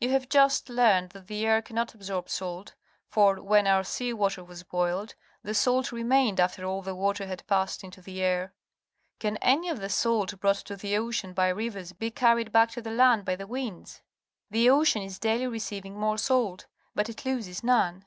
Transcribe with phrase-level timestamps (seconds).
[0.00, 2.74] You have just learned that the air cannot absorb salt,
[3.06, 7.46] for, when our sea water was boiled, the salt remained after all the water had
[7.46, 8.54] passed into the air.
[9.20, 12.80] Can any of the salt brought to the ocean by rivers be carried back to
[12.80, 14.00] the land by the winds?
[14.50, 16.64] The ocean is daily receiving more salt,
[16.94, 18.06] but it loses none.